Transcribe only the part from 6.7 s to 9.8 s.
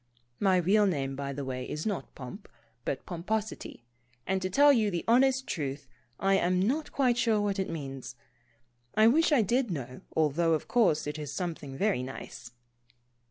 quite sure what it means. I wish I did